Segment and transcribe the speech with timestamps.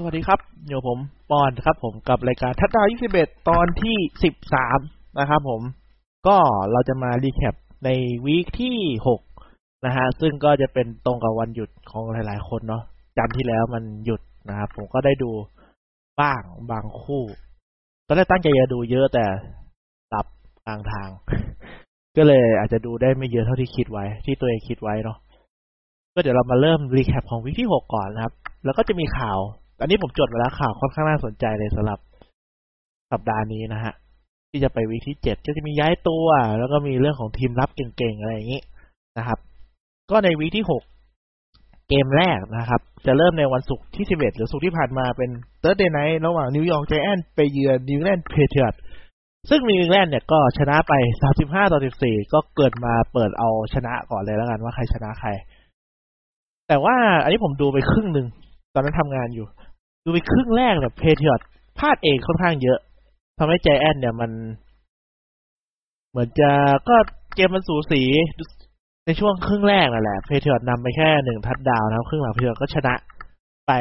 [0.00, 0.98] สวัสดีครับเดี๋ยวผม
[1.30, 3.96] ปอนครับ ผมกับรายการทัดดาว21 ตอนที่
[4.56, 5.62] 13 นะครับผม
[6.26, 6.36] ก็
[6.72, 7.90] เราจะมารีแคปใน
[8.26, 8.76] วีคที่
[9.34, 12.82] 6 นะฮะ ซึ่งก็จะเป็นตรงกับวันหยุดของหลายๆ คนเนาะ
[13.18, 15.30] จันทร์ที่แล้วมันหยุดนะครับ ผมก็ได้ดู
[16.20, 17.22] บ้างบางคู่
[18.06, 19.24] ตอนแรกตั้งใจจะดูเยอะแต่
[20.10, 20.26] หลับ
[20.66, 21.08] กลางทาง
[22.16, 25.18] ก็เลยอาจจะดูได้ไม่เยอะเท่าที่คิดไว้ ที่ตัวเองคิดไว้เนาะ
[26.14, 28.34] ก็เดี๋ยวเรามาเริ่ม recap ของ week ที่หกก่อนนะครับ
[28.64, 29.38] แล้วก็จะมีข่าว
[29.80, 31.98] อันนี้ผมจดมาแล้วข่าวค่อนข้างน่าสนใจเลยสำหรับ
[33.12, 33.94] สัปดาห์นี้นะฮะ
[34.50, 36.26] ที่จะไปวีที่เจ็ดก็จะมีย้ายตัว
[36.58, 38.62] แล้วก็มีเรื่องของทีมรับเก่งๆ อะไรอย่างนี้
[39.18, 39.38] นะครับ
[40.10, 40.82] ก็ในวีที่หก
[41.88, 45.30] เกมแรกนะครับ จะเริ่มในวันศุกร์ที่สิบเอ็ดหรือศุกร์ที่ผ่านมาเป็น
[45.60, 48.80] เ h ิร์ d เดย์ไนท์ระหว่าง New York Giants ไปเยือน New England Patriots
[49.50, 50.92] ซึ่ง New England เนี่ยก็ชนะไป
[51.22, 55.30] สามสิบห้าต่อสิบสี่ก็เกิดมาเปิดเอาชนะก่อนเลยแล้วกันว่าใครชนะใคร
[56.68, 58.26] แต่ว่าอันนี้ผมดูไปครึ่งหนึ่ง
[58.74, 59.46] ตอนนั้นทำงานอยู่
[60.04, 61.46] ดูไปครึ่งแรกแบบ Patriots
[61.78, 62.78] พลาดเองค่อนข้างเยอะ
[63.38, 64.30] ทำให้ใจแอนเนี่ยมัน
[66.10, 66.50] เหมือนจะ
[66.88, 66.96] ก็
[67.34, 68.02] เกมมันสูสี
[69.06, 72.94] ในช่วงครึ่งแรกนั่นแหละ Patriots นำไปแค่หนึ่งทัดดาวนะครับครึ่งหลัง Patriots ก็ชนะ
[73.68, 73.72] ไป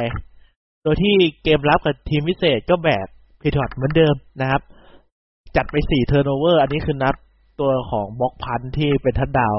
[0.83, 3.07] โดยที่เกมรับกับทีมพิเศษก็แบก
[3.39, 4.61] Patriots เหมือนเดิมนะครับ
[5.55, 7.15] จัดไปสี่ turnover อันนี้คือนับ
[7.59, 9.55] ตัวของ block punt ที่เป็นทัดดาว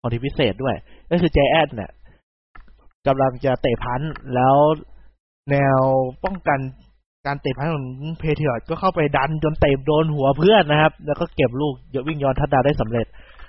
[0.00, 0.76] ของทีมพิเศษด้วย
[1.10, 1.90] ก็คือใจแอนเนี่ย
[3.06, 4.00] กำลังจะเตะ punt
[4.34, 4.56] แล้ว
[5.50, 5.80] แนว
[6.24, 6.58] ป้องกัน
[7.26, 7.86] การเตะ punt ของ
[8.18, 13.06] Patriots ก็เข้าไปดันจนเตะโดนหัวเพื่อนนะครับ แล้วก็เก็บลูกวิ่งย้อนทัดดาวได้สำเร็จ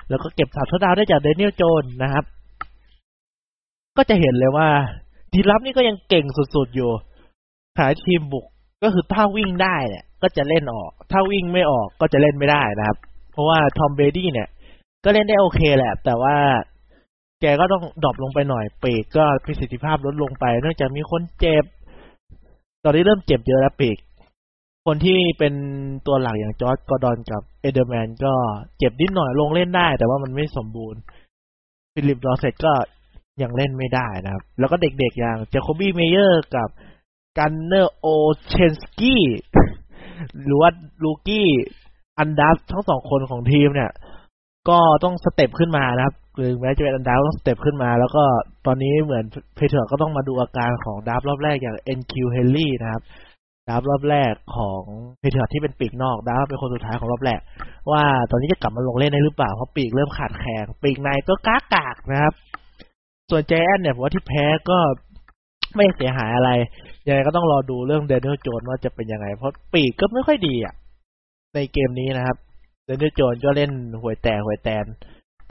[0.09, 2.25] แล้วก็เก็บสามทัดดาวได้จาก Daniel Jones นะครับ
[3.97, 4.67] ก็จะเห็นเลยว่า
[5.33, 6.89] ทีมรับนี่ก็ยังเก่งสุดๆอยู่
[7.77, 8.45] ขาทีมบุก
[8.83, 12.97] ก็คือถ้าวิ่งได้เนี่ย ก็จะเล่นออก ถ้าวิ่งไม่ออกก็จะเล่นไม่ได้นะครับ
[13.31, 14.47] เพราะว่า Tom Brady เนี่ย
[15.03, 16.35] ก็เล่นได้โอเคแหละ แต่ว่า
[17.41, 21.65] แกก็ต้อง drop ลงไปหน่อยปีกก็ประสิทธิภาพลดลงไปเนื่องจากมีคนเจ็บ
[22.83, 23.97] ตอนนี้เริ่มเจ็บเยอะแล้วปีก
[24.85, 25.53] คนที่เป็น
[26.07, 28.33] ตัวหลักอย่าง Josh Gordon กับ Edelman ก็
[28.77, 30.99] เจ็บนิดหน่อยลงเล่นได้ แต่ว่ามันไม่สมบูรณ์
[31.93, 32.73] Phillip Dorsett ก็
[33.41, 36.69] ยังเล่นไม่ได้นะครับ แล้วก็เด็กๆอย่าง Jakobi Meyers กับ
[37.37, 39.23] Gunner Olszewski
[40.45, 40.69] หรือว่า
[41.03, 43.91] rookie undrafted ทั้งสองคนของทีมเนี่ย
[44.69, 48.23] ก็ต้อง step ขึ้นมานะครับ หรือแม้จะเป็น undrafted ต้อง step ขึ้นมา แล้วก็
[48.65, 49.25] ตอนนี้เหมือน
[49.55, 53.01] Patriots ก็ต้องมาดูอาการของ draft รอบแรกอย่าง NQ h e n r y นะครับ
[53.69, 54.81] draft รอบแรกของ
[55.19, 57.39] Patriots ที่เป็นปีกนอก draft เป็นคนสุดท้ายของรอบแรก
[57.91, 62.33] ว่าตอนนี้จะกลับมาลงเล่นได้หรือเปล่า เพราะปีกเริ่มขาดแคลนปีกในก็กากๆนะครับ
[63.29, 64.77] ส่วนแจนเนี่ยผมว่าที่แพ้ก็
[65.75, 66.51] ไม่เสียหายอะไร
[67.07, 70.73] ยังไงก็ต้องรอดูเรื่อง Daniel Jones ว่าจะเป็นยังไง เพราะปีกก็ไม่ค่อยดีอะ
[71.55, 72.37] ในเกมนี้นะครับ
[72.85, 73.71] Daniel Jones ก็เล่น
[74.01, 74.85] หวยแตกหวยแตน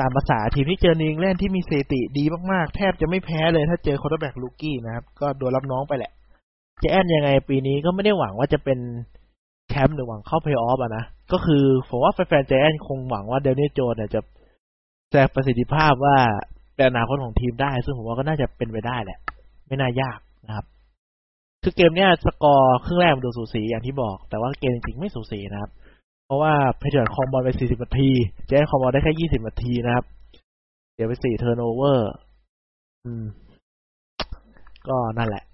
[0.01, 6.13] ตามภาษาทีมที่เจอ New England ที่มีสถิติดีมากๆ แทบจะไม่แพ้เลยถ้าเจอ quarterback rookie นะครับ ก็โดนรับน้องไปแหละ
[6.81, 8.79] เจแอนยังไงปีนี้ก็ไม่ได้หวังว่าจะเป็น
[9.69, 14.21] แชมป์หรือหวังเข้าเพลย์ออฟอะนะ ก็คือผมว่าแฟนๆเจแอนคงหวังว่า Daniel Jones เนี่ยจะ
[15.09, 16.17] แสดงประสิทธิภาพว่า
[16.77, 19.19] เป็นอนาคตของทีมได้ ซึ่งผมว่าก็น่าจะเป็นไปได้แหละ
[19.67, 20.67] ไม่น่ายากนะครับ
[21.63, 25.71] คือเกมเนี้ยสกอร์ครึ่งแรกมันดูสูสีอย่างที่บอก แต่ว่าเกมจริงๆไม่สูสีนะครับ
[26.35, 28.11] เพราะว่า Patriots ครองบอลไป 40 นาที
[28.47, 30.05] Giants ครองบอลได้แค่ 20 นาทีนะครับ
[30.95, 32.11] เดี๋ยวไป 4 turnover
[33.05, 33.25] อืม
[34.89, 35.45] ก็นั่นแหละ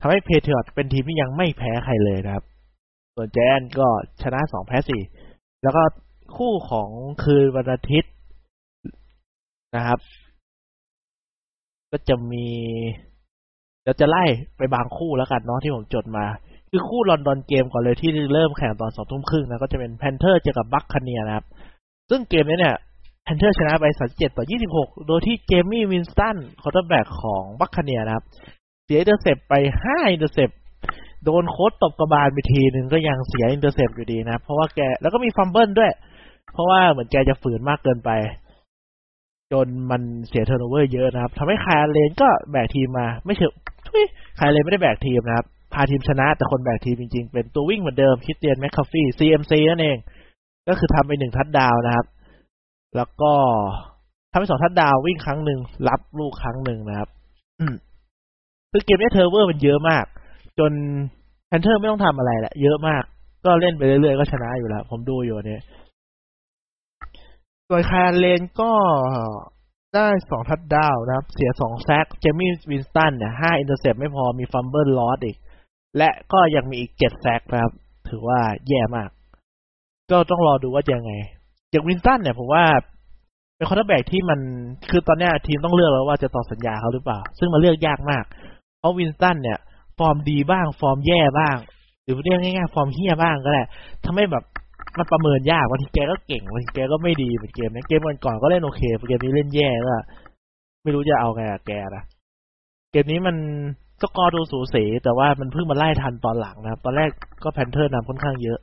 [0.00, 2.44] ทำให้ Patriots เป็นทีมที่ยังไม่แพ้ใครเลยนะครับ
[3.14, 3.88] ส่วนแจนก็
[4.22, 4.78] ชนะ 2 แพ้
[5.16, 5.82] 4 แล้วก็
[6.36, 6.88] คู่ของ
[7.22, 8.12] คืนวันอาทิตย์
[9.76, 9.98] นะครับ
[11.90, 12.46] ก็จะมี
[13.82, 14.24] เดี๋ยวจะไล่
[14.56, 16.24] ไปบางคู่แล้วกันเนาะที่ผมจดมา
[16.74, 21.44] คือคู่ลอนดอนเกมก่อนเลยที่เริ่มแข่งตอนสองทุ่มครึ่งนะก็จะเป็น Panthers เจอกับ Buccaneers นะครับ
[22.10, 22.76] ซึ่งเกมนี้เนี่ย
[23.24, 24.44] Panthers ชนะไป37ต่อ
[24.76, 28.24] 26โดยที่ Jameis Winston quarterback ของ Buccaneers นะครับ
[28.84, 30.50] เสีย intercept ไป5 intercept
[31.24, 35.92] โดนโค้ชตบกระบาลไปทีหนึ่งก็ยังเสีย intercept อยู่ดีนะเพราะว่าแกแล้วก็มี fumble ด้วย
[36.52, 38.10] เพราะว่าเหมือนแกจะฝืนมากเกินไป
[39.52, 43.52] จนมันเสีย turnover เยอะนะครับทำให้ Kyle Allen ก็แบกทีมมา ไม่เชื่อ
[44.36, 49.98] ใครเลยไม่ได้แบกทีมนะครับ พาทีมชนะ แต่คนแบกทีมจริง ๆ เป็นตัววิ่งเหมือนเดิม Christian McCaffrey CMC นั่นเอง
[50.68, 52.06] ก็คือทำไปหนึ่งทัดดาวนะครับ
[52.96, 53.32] แล้วก็
[54.30, 55.58] ทำไปสองทัดดาววิ่งครั้งหนึ่ง
[55.88, 57.08] รับลูกครั้งหนึ่งนะครับ
[58.70, 60.04] คือเกมนี้ turnover มันเยอะมาก
[60.58, 60.72] จน
[61.46, 63.02] Panthers ไม่ต้องทำอะไรแหละเยอะมาก
[63.44, 65.62] ก็เล่นไปเรื่อยๆก็ชนะอยู่แล้ว ผมดูอยู่เนี่ย
[67.68, 68.72] โดย Kyle Allen ก็
[69.94, 75.36] ได้สองทัดดาวนะครับ เสียสอง sack Jameis Winston เนี่ยห้า intercept ไม่พอมี fumble lost อีก
[75.98, 77.72] และก็ยังมีอีกเจ็ด sack นะครับ
[78.08, 79.10] ถือว่าแย่มาก
[80.10, 81.12] ก็ต้องรอดูว่าจะยังไง
[81.72, 82.64] Jameis Winston เนี่ยผมว่า
[83.56, 84.40] เป็น quarterback ที่มัน
[84.90, 88.24] คือตอนนี้ทีมต้องเลือกแล้วว่าจะต่อสัญญาเขาหรือเปล่า ซึ่งมันเลือกยากมาก
[88.78, 89.58] เพราะ Winston เนี่ย
[89.98, 91.56] ฟอร์มดีบ้าง ฟอร์มแย่บ้าง
[92.04, 93.62] หรือเรียกง่ายๆ ฟอร์มเหี้ยบ้างก็ได้
[94.04, 94.44] ทำให้แบบ
[94.98, 99.96] มันประเมินยากบางทีแกก็เก่งบางทีแกก็ไม่ดีเหมือนเกมนี้เกมก่อนก็เล่นโอเคเกมนี้เล่นแย่ก็
[100.82, 102.04] ไม่รู้จะเอาไงกับแกนะ
[102.92, 103.36] เกมนี้มัน
[104.02, 107.10] สกอร์ดูสูสีแต่ว่ามันเพิ่งมาไล่ทันตอนหลังนะครับ ตอนแรก
[107.44, 108.58] ก็ Panthers นำค่อนข้างเยอะ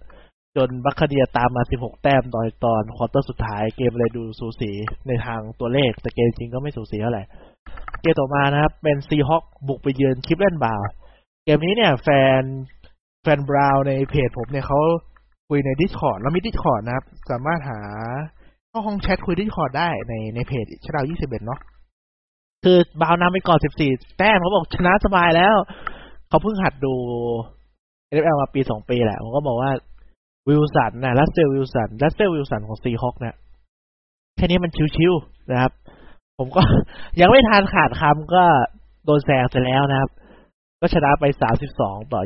[0.57, 4.71] จน Buccaneers ตามมา 16 แต้มตอนตอน quarter สุดท้ายเกมเลยดูสูสี
[5.07, 7.23] ในทางตัวเลข แต่เกมจริงก็ไม่สูสีเท่าไหร่
[8.01, 10.81] เกมต่อมานะครับ เป็น Seahawks บุกไปเยือน Cleveland Browns
[11.45, 12.09] เกมนี้เนี่ยแฟ
[12.39, 12.41] น
[13.23, 14.79] แฟน Browns ในเพจผมเนี่ยเขา
[15.49, 17.79] คุยใน Discord แล้วมี Discord นะครับ สามารถหา
[18.69, 21.59] เข้าห้องแชทคุย Discord ได้ในในเพจ Touchdown 21 เนาะ
[22.63, 25.55] คือบาวนำไปก่อน14แต้มเขาบอกชนะสบายแล้ว
[26.27, 26.93] เขาเพิ่งหัดดู
[28.13, 29.71] NFL มาปีสองปีแหละผมก็บอกว่า
[30.47, 33.35] วิลสันนะ Russell Wilson Russell Wilson ของ Seahawks เนี่ย
[34.35, 35.71] แค่นี้มันชิวๆนะครับ
[36.37, 36.61] ผมก็
[37.19, 38.43] ยังไม่ทันขาดคำก็
[39.05, 40.09] โดนแซงไปแล้วนะครับ
[40.81, 41.25] ก็ชนะไป
[41.67, 42.21] 32ต่อ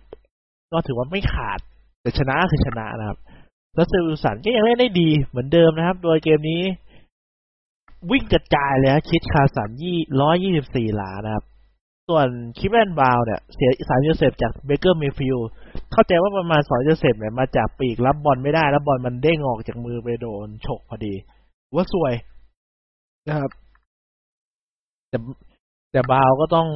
[0.00, 1.58] 28ก็ถือว่าไม่ขาด
[2.02, 3.18] แต่ชนะคือชนะนะครับ
[3.76, 6.62] Russell Wilson ก็ยังเล่นได้ดีเหมือนเดิมนะครับ โดยเกมนี้
[8.10, 11.44] วิ่งกระจายเลย Chris Carson ยี่ร้อยยี่สิบสี่หลานะครับ
[12.08, 15.38] ส่วน Cleveland Browns เนี่ย เสียสาม intercept จาก Baker Mayfield
[15.92, 21.14] เข้าใจว่าประมาณสองยูเซฟเนี่ยมาจากปีกรับบอลไม่ได้ แล้วบอลมันเด้งออกจากมือไปโดนฉกพอดี
[21.74, 22.14] ว่าซวย
[23.28, 23.50] นะครับ
[25.08, 25.18] แต่
[25.92, 26.68] แต่บาวก็ต้อง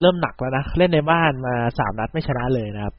[0.00, 2.94] เริ่มหนักแล้วนะ เล่นในบ้านมาสามนัดไม่ชนะเลยนะครับ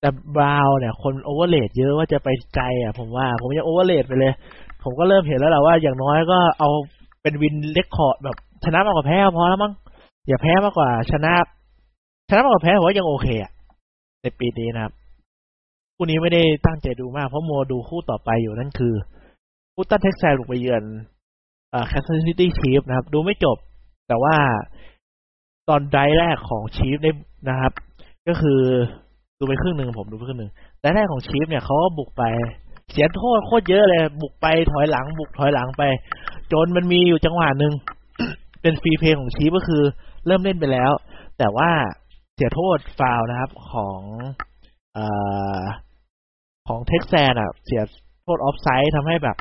[0.00, 0.08] แต่
[0.38, 4.34] บาวเนี่ย คน overrate เยอะว่าจะไปไกลอะผมว่า ผมยัง overrate ไปเลย
[4.88, 6.70] ผมก็เริ่มเห็นแล้วแหละว่าอย่างน้อยก็เอา
[7.22, 9.72] เป็น win record แบบชนะมากกว่าแพ้พอแล้วมั้ง
[10.28, 11.32] อย่าแพ้มากกว่าชนะ
[12.28, 13.52] ชนะมากกว่าแพ้ผมว่ายังโอเคอะ
[14.22, 14.92] ในปีนี้นะครับ
[15.94, 18.94] คู่นี้ไม่ได้ตั้งใจดูมาก เพราะมัวดูคู่ต่อไปอยู่นั่นคือ
[19.74, 20.82] Houston Texans บุกไปเยือน
[21.88, 23.56] Kansas City Chiefs นะครับ ดูไม่จบ
[24.08, 24.36] แต่ว่า
[25.68, 27.12] ตอน drive แรกของ Chiefs ได้
[27.48, 27.72] นะครับ
[28.28, 28.60] ก็คือ
[29.38, 32.22] ดูไปครึ่งหนึ่งผมดูไปครึ่งหนึ่ง drive แรกของ Chiefs เนี่ยเขาก็บุกไป
[32.92, 35.82] เสียโทษโคตรเยอะเลย บุกไปถอยหลัง บุกถอยหลังไป
[36.52, 37.72] จนมันมีอยู่จังหวะหนึ่ง
[38.62, 39.82] เป็น free play ของ Chiefs ก็คือ
[40.26, 40.92] เริ่มเล่นไปแล้ว
[41.38, 41.70] แต่ว่า
[42.34, 44.00] เสียโทษฟาวนะครับ ของ
[44.96, 44.98] อ
[46.68, 47.82] ของ Texans อะ เสีย
[48.22, 49.36] โทษออฟไซด์ทำให้แบบ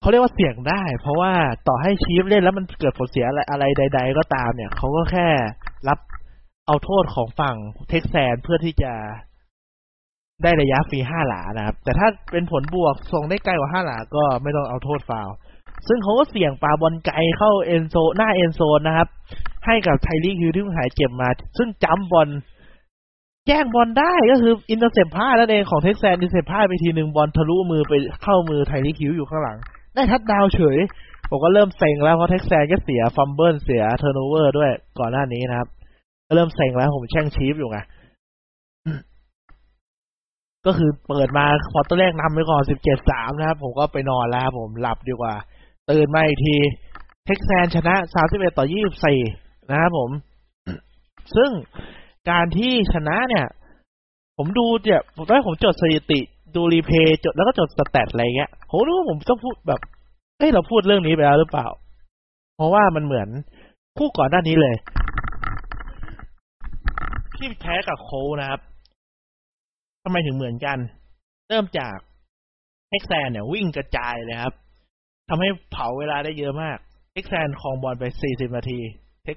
[0.00, 1.32] เขาเรียกว่าเสี่ยงได้ เพราะว่า
[1.68, 5.28] ต่อให้ Chiefs เล่นแล้วมันเกิดผลเสียอะไรอะไรใด ๆ ก็ตามเนี่ยเขาก็แค่
[5.88, 5.98] รับ
[6.66, 7.56] เอาโทษของฝั่ง
[7.90, 8.92] Texans เพื่อที่จะ
[10.42, 15.28] ได้ระยะฟรีห้าหลานะครับ แต่ถ้าเป็นผลบวกส่งได้ไกลกว่าห้าหลาก็ไม่ต้องเอาโทษฟาว
[15.88, 19.08] ซึ่งเขาก็เสี่ยงปาบอลไกลเข้า end zone หน้า end zone นะครับ
[19.66, 21.28] ให้กับ Tyreek Hill ที่เพิ่งหายเจ็บมา
[21.58, 22.28] ซึ่ง jump ball
[23.48, 27.92] แย่งบอลได้ก็คือ intercept พลาดนั่นเองของ Texans intercept พลาดไปทีหนึ่งบอลทะลุมือไป
[28.22, 29.58] เข้ามือ Tyreek Hill อยู่ข้างหลัง
[29.94, 30.78] ได้ทัดดาวเฉย
[31.30, 35.68] ผมก็เริ่มเซ็งแล้วเพราะ Texans ก็เสีย fumble เสีย turnover ด้วยก่อนหน้านี้นะครับ
[36.34, 37.78] เริ่มเซ็งแล้วผมแช่ง Chiefs อยู่ไง
[40.66, 45.34] ก็คือเปิดมา quarter แรกนำไปก่อนสิบเจ็ดสามนะครับ ผมก็ไปนอนแล้วผมหลับดีกว่า
[45.90, 46.56] ตื่นมาอีกที
[47.26, 49.20] Texans ชนะสามสิบเอ็ดต่อยี่สิบสี่
[49.70, 50.10] นะครับผม
[51.36, 51.50] ซึ่ง
[52.30, 53.46] การที่ชนะเนี่ย
[54.36, 56.20] ผมดูเนี่ยผมได้ผมจดสถิติ
[56.54, 59.80] ดู replay จดแล้วก็จด stat อะไรเงี้ยผมรู้ว่าผมต้องพูดแบบ
[60.38, 61.66] เอ้เราพูดเรื่องนี้ไปแล้วหรือเปล่า
[62.56, 63.28] เพราะว่ามันเหมือน
[63.98, 64.74] คู่ก่อนหน้านี้เลย
[67.36, 68.60] ที่แพ้กับโคนะครับ
[70.04, 70.78] ทำไมถึงเหมือนกัน
[71.48, 71.96] เริ่มจาก
[72.88, 74.54] Texans เนี่ย วิ่งกระจายเลยครับ
[75.28, 76.78] ทำให้เผาเวลาได้เยอะมาก
[77.12, 78.80] Texans ครองบอลไป 40 นาที
[79.24, 79.36] เท็ก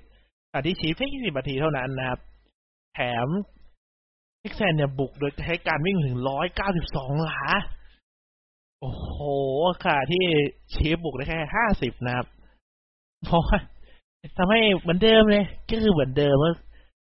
[0.49, 2.19] แต่ที่ Chiefs แค่20 นาทีเท่านั้นนะครับ
[2.95, 3.27] แถม
[4.39, 6.17] Texans เนี่ยบุกโดยใช้การวิ่งถึง
[6.69, 7.41] 192 หลา
[8.79, 9.17] โอ้โห
[9.85, 10.23] ขณะ ที่
[10.73, 11.39] Chiefs บุกได้แค่
[11.71, 12.27] 50 นะครับ
[13.25, 13.57] เพราะว่า
[14.37, 16.35] ทำให้เหมือนเดิมเลย ก็คือเหมือนเดิม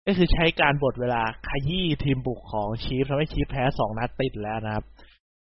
[0.06, 4.86] ก็คือใช้การบดเวลาขยี้ทีมบุกของ Chiefs ทำให้ Chiefs แพ้สองนัดติดแล้วนะครับ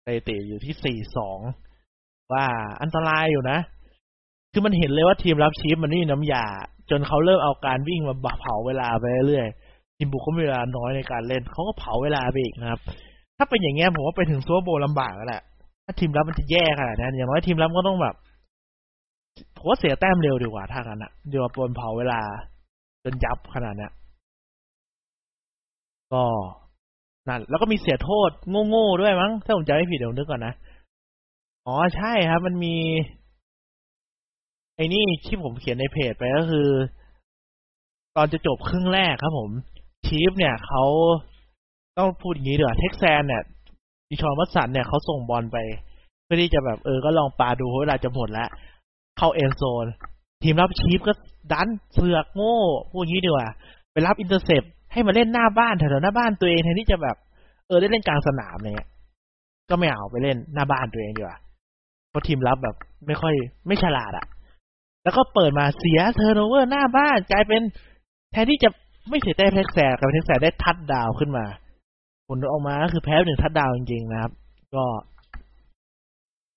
[0.05, 1.39] สถิติอยู่ที่สี่สอง
[2.33, 2.45] ว่า
[2.81, 3.59] อันตรายอยู่นะ
[4.51, 6.45] คือมันเห็นเลยว่าทีมรับ Chiefs มันไม่มีน้ำยา
[6.89, 9.47] จนเขาเริ่มเอาการวิ่งมาเผาเวลาไปเรื่อย
[9.97, 12.79] ทีมบุกเขามีเวลาน้อยในการเล่นเขาก็เผาเวลาไปอีกนะครับ
[13.37, 15.43] ถ้าเป็นอย่างเงี้ยผมว่าไปถึงซัวโบลำบากแล้วแหละ
[15.85, 18.15] ถ้าทีมรับมันจะแย่ขนาดนั้นอย่างน้อยทีมรับก็ต้องแบบ
[19.57, 22.19] ผมว่าเสียแต้มเร็วดีกว่าถ้ากันอะเดีกว่าปนเผาเวลา
[23.03, 23.87] จนยับขนาดนี้
[26.13, 26.23] ก็
[27.27, 28.29] นั่นแล้วก็มีเสียโทษ
[28.69, 30.53] โง่ๆด้วยมั้ง ถ้าผมจำไม่ผิดเดี๋ยวนึกก่อนนะ
[31.67, 32.75] อ๋อใช่ครับ มันมี
[34.75, 36.67] ไอ้นี่ที่ผมเขียนในเพจไปก็คือ
[38.15, 39.51] ตอนจะจบครึ่งแรกครับผม
[40.05, 40.83] Chiefs เนี่ยเขา
[41.97, 43.43] ต้องพูดอย่างนี้ดีกว่า Texans เนี่ย
[44.09, 45.57] Deshaun Watson เนี่ยเขาส่งบอลไป
[46.23, 48.49] เพื่อที่จะแบบเออก็ลองปาดูเวลาจะหมดแล้ว
[49.17, 49.85] เข้า end zone
[50.43, 51.13] ทีมรับ Chiefs ก็
[51.51, 52.57] ดันเสือกโง่
[52.91, 53.47] พูดงี้ดีกว่า
[53.91, 57.15] ไปรับ intercept ให้มาเล่นหน้าบ้านแถวๆหน้าบ้านตัวเองแทนที่จะแบบ
[57.67, 58.89] เออได้เล่นกลางสนามอะไรเงี้ย
[59.69, 61.37] ก็ไม่เอาไปเล่นหน้าบ้านตัวเองดีกว่า
[62.09, 62.75] เพราะทีมรับแบบ
[63.07, 63.33] ไม่ค่อย
[63.67, 64.25] ไม่ฉลาดอะ
[65.03, 67.61] แล้วก็เปิดมาเสีย turnover หน้าบ้านกลายเป็น
[68.31, 68.69] แทนที่จะ
[69.09, 71.45] ไม่เสียได้ Texans กับ Texans ได้ touchdown ขึ้นมา
[72.27, 74.31] ผลออกมาก็คือแพ้หนึ่งทัดดาวจริงๆนะครับ
[74.75, 74.85] ก็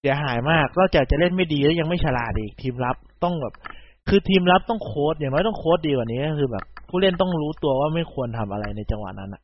[0.00, 3.54] เสียหายมากนอกจากจะเล่นไม่ดีแล้วยังไม่ฉลาดอีกทีมรับต้องแบบ
[4.08, 9.42] คือทีมรับต้องโค้ดอย่างน้อยต้องโค้ดดีกว่านี้ก็คือแบบผู้เล่นต้องรู้ตัวว่าไม่ควรทำอะไรในจังหวะนั้นอะ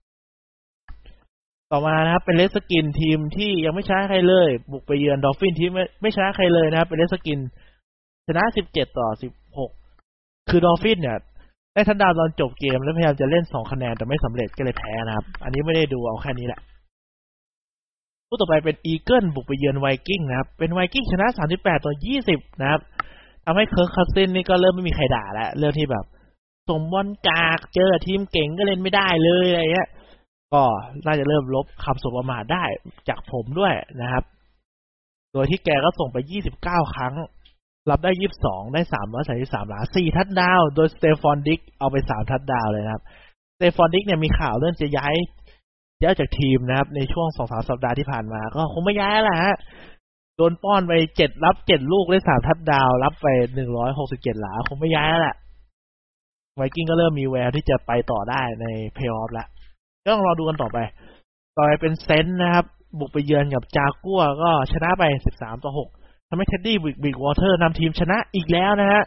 [1.72, 7.38] ต่อมานะครับ เป็น Redskins ทีมที่ยังไม่ชนะใครเลย บุกไปเยือน Dolphins ที่ไม่ไม่ชนะใครเลยนะครับ เป็น Redskins
[8.26, 9.70] ชนะสิบเจ็ดต่อสิบหก
[10.50, 11.18] คือ Dolphins เนี่ย
[11.74, 16.60] ได้ touchdown ตอนจบเกมแล้วพยายามจะเล่นสองคะแนนแต่ไม่สำเร็จก็เลยแพ้นะครับ อันนี้ไม่ได้ดูเอาแค่นี้แหละ
[18.28, 22.80] คู่ต่อไปเป็น Eagles บุกไปเยือน Vikings นะครับ เป็น Vikings ชนะสามสิบแปดต่อยี่สิบนะครับ
[23.44, 26.04] ทำให้ Kirk Cousins นี่ก็เริ่มไม่มีใครด่าแล้วเรื่องที่แบบ
[26.68, 29.88] ส่งบอลกากเจอทีมเก่งก็เล่นไม่ได้เลยอะไรเงี้ย
[30.52, 30.62] ก็
[31.06, 32.64] น่าจะเริ่มลบคำสบประมาทได้
[33.08, 34.24] จากผมด้วยนะครับ
[35.32, 37.14] โดยที่แกก็ส่งไปยี่สิบเก้าครั้ง
[37.90, 43.02] รับได้ยี่สิบสองได้สามร้อยสามสามหลาสี่ทัดดาว โดย Stefon Diggs เอาไปสามทัดดาวเลยนะครับ
[43.56, 45.14] Stefon Diggs เนี่ยมีข่าวเรื่องจะย้าย
[46.02, 49.56] ย้ายจากทีมนะครับ ในช่วงสองสามสัปดาห์ที่ผ่านมา ก็คงไม่ย้ายแหละฮะ
[50.40, 55.36] โดนป้อนไปเจ็ดรับเจ็ดลูกได้สามทัดดาว รับไปหนึ่งร้อยหกสิบเจ็ดหลา คงไม่ย้ายแล้วแหละ
[56.56, 59.48] Vikings ก็เริ่มมีแววที่จะไปต่อได้ในเพย์ออฟแล้ว
[60.04, 60.78] ก็ต้องรอดูกันต่อไป
[61.56, 62.64] ต่อไปเป็น Saints นะครับ
[62.98, 65.88] บุกไปเยือนกับจากัวก็ชนะไปสิบสามต่อหก
[66.28, 69.02] ทำให้ Teddy Bridgewater นำทีมชนะอีกแล้วนะฮะ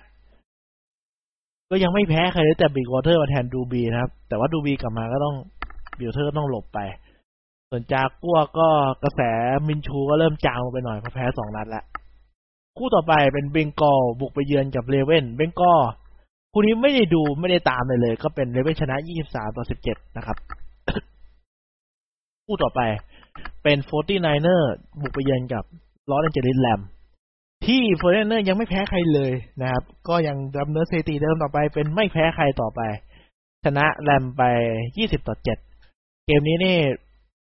[1.69, 5.35] ก็ยังไม่แพ้ใครเลยแต่ Bridgewater มาแทน Drew Brees นะครับ แต่ว่า Drew Brees กลับมาก็ต้อง
[5.99, 6.79] Bridgewater ก็ต้องหลบไป
[7.75, 8.69] ส่วนจากัวก็
[9.03, 9.21] กระแส
[9.67, 11.83] Minshew ก็เริ่มจางลงไปหน่อยเพราะแพ้สองนัดละ
[12.77, 15.81] คู่ต่อไปเป็น Bengals บุกไปเยือนกับ Ravens Bengals
[16.51, 20.37] คู่นี้ไม่ได้ดูไม่ได้ตามเลยเลย ก็เป็น Ravens ชนะยี่สิบสามต่อสิบเจ็ดนะครับ
[22.45, 22.81] คู่ต่อไป
[23.63, 25.63] เป็น Forty Niners บุกไปเยือนกับ
[26.09, 26.81] Los Angeles Rams
[27.65, 32.81] ที่ Forty Niners ยังไม่แพ้ใครเลยนะครับ ก็ยังดำเนินสถิติเดิมต่อไป เป็นไม่แพ้ใครต่อไป
[33.65, 34.43] ชนะ Rams ไป
[34.97, 35.57] ยี่สิบต่อเจ็ด
[36.25, 36.77] เกมนี้นี่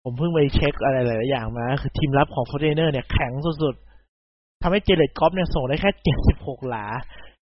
[0.03, 3.31] ผมเพิ่งไปเช็คอะไรหลายๆอย่างมาคือทีมรับของ Forty Niners เนี่ยแข็ง
[3.63, 6.85] สุดๆทำให้ Jared Goff เนี่ยส่งได้แค่เจ็ดสิบหกหลา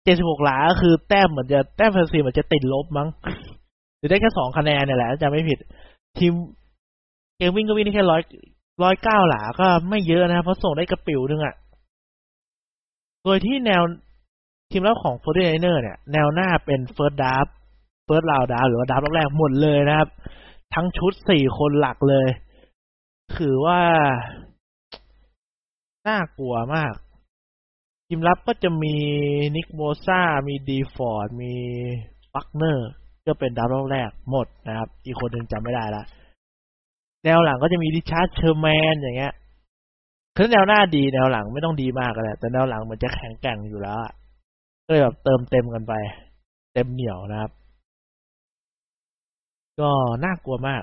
[0.05, 3.09] เจ็ดสิบหกหลาก็คือแต้มเหมือนจะแต้มแฟนซีเหมือนจะติดลบมั้ง
[3.99, 5.59] หรือได้แค่สองคะแนนเนี่ยแหละจะไม่ผิด
[6.19, 6.33] ทีม
[7.37, 8.23] เกมวิ่งก็วิ่งได้แค่ร้อย
[8.83, 11.55] ร้อยเก้าหลาก็ไม่เยอะนะเพราะส่งได้กระปิวนึงอะ่ะ
[13.25, 13.83] โดยที่แนว
[14.71, 17.47] ทีมรับของ Forty Niners เนี่ย แนวหน้าเป็น first draft
[18.05, 20.09] first round draft หรือว่า draft รอบแรกหมดเลยนะครับ
[20.75, 22.27] ทั้งชุดสี่คนหลักเลย
[23.37, 23.83] คือว่า
[26.09, 26.95] น่ากลัวมาก
[28.07, 28.97] ทีมรับก็จะมี
[29.57, 31.55] Nick Bosa มี Dee Ford มี
[32.35, 32.91] Buckner
[33.27, 36.05] ก็เป็น draft รอบแรกหมดนะครับ อีกคนหนึ่งจำไม่ได้ละ
[37.25, 39.35] แนวหลังก็จะมี Richard Sherman อย่างเงี้ย
[40.37, 43.99] คือแนวหน้าดีแนวหลังไม่ต้องดีมากก็ได้แต่แนวหลังมันจะแข็งแกร่งอยู่แล้ว
[44.87, 45.93] ก็เลยแบบเติมเต็มกันไป
[46.75, 47.53] เต็มเหนียวนะครับ
[49.81, 49.91] ก็
[50.25, 50.83] น่ากลัวมาก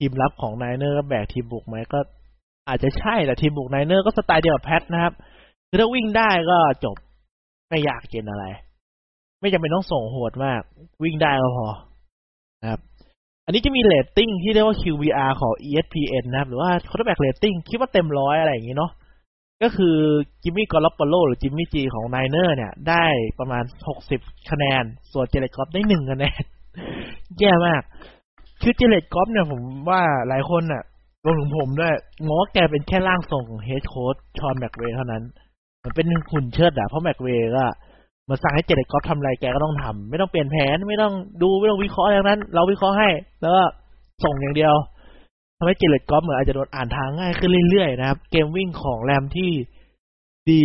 [0.00, 1.98] ทีมรับของ Niners ก็แบกทีมบุกไหมก็
[2.68, 5.12] อาจจะใช่แต่ทีมบุก Niners ก็สไตล์เดียวกับ Pats นะครับ
[5.68, 6.96] คือถ้าวิ่งได้ก็จบ
[7.68, 8.44] ไม่อยากเกณฑ์อะไร
[9.40, 10.62] ไม่จำเป็นต้องส่งโหดมาก
[11.02, 11.68] วิ่งได้ก็พอ
[12.60, 12.80] นะครับ
[13.44, 18.92] อันนี้จะมีเรตติ้งที่เรียกว่า QBR ของ ESPN นะครับ หรือว่าค u ร์ r แบ็กเรตติ้งคิดว่าเต็มร้อยอะไรอย่างนี้เนาะ
[19.62, 19.96] ก็คือ
[20.42, 23.04] Jimmy Garoppolo หรือ Jimmy G ของ Niners เนี่ย ได้
[23.38, 26.42] ประมาณหกสิบคะแนน ส่วน Jared Goff ได้หนึ่งคะแนน
[27.38, 27.82] แย่มาก
[28.62, 30.82] คือ Jared Goff เนี่ยผมว่าหลายคนน่ะ
[31.24, 31.94] รวมถึงผมด้วย
[32.28, 35.22] มองแกเป็นแค่ร่างทรงของ head coach Sean McVay เท่านั้น
[35.84, 37.64] มันเป็นหุ่นเชิดอะเพราะ McVay ก็
[38.28, 41.12] มาสั่งให้ Jared Goff ทำอะไรแกก็ต้องทำไม่ต้องเปลี่ยนแผนไม่ต้อง
[41.42, 43.08] ดูไม่ต้องวิเคราะห์อย่างนั้น เราวิเคราะห์ให้
[43.40, 43.62] แล้วก็
[44.24, 44.74] ส่งอย่างเดียว
[45.58, 49.50] ทำให้ Jared Goff เหมือนอาจจะโดนอ่านทางง่ายขึ้นเรื่อยๆนะครับ เกมวิ่งของ Rams ที่
[50.50, 50.62] ดี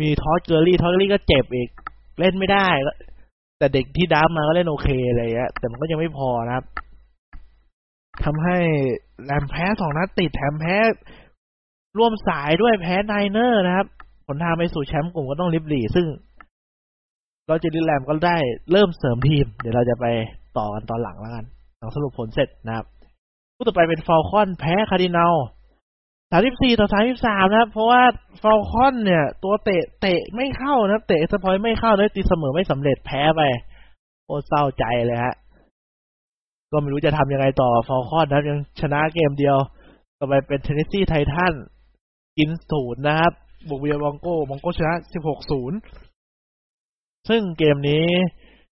[0.00, 1.68] มี Todd Gurley Todd Gurley ก็เจ็บอีก
[2.18, 2.68] เล่นไม่ได้
[3.58, 6.64] แต่เด็กที่ draft มาก็เล่นโอเคอะไรเงี้ยแต่มันก็ยังไม่พอนะครับ
[8.24, 8.56] ทำให้
[9.24, 10.76] Rams แพ้สองนัดติดแถมแพ้
[11.98, 13.86] ร่วมสายด้วยแพ้ Niners นะครับ
[14.26, 16.06] ผลทางไปสู่แชมป์กลุ่มก็ต้องริบหรี่ซึ่ง
[17.48, 18.36] เราจะดิ Rams ก็ได้
[18.72, 20.06] เริ่มเสริมทีม เดี๋ยวเราจะไป
[20.58, 21.44] ต่อกันตอนหลังแล้วกัน
[21.78, 22.86] หลังสรุปผลเสร็จนะครับ
[23.54, 25.34] คู่ต่อไปเป็น Falcons แพ้ Cardinals
[26.30, 28.02] สามสิบสี่ต่อสามสิบสามนะครับ เพราะว่า
[28.42, 33.42] Falcons เนี่ย ตัวเตะเตะไม่เข้านะครับ เตะสปอยไม่เข้าเลยตีเสมอไม่สำเร็จแพ้ไป
[34.26, 35.34] โอ้เศร้าใจเลยฮะ
[36.72, 39.56] ก็ไม่รู้จะทำยังไงต่อ Falcons นะยังชนะเกมเดียว
[40.18, 41.54] ต่อไปเป็น Tennessee Titans
[42.38, 43.32] กินศูนย์นะครับ
[43.68, 45.78] บุกเยือน Broncos Broncos ชนะสิบหกศูนย์
[47.28, 48.06] ซึ่งเกมนี้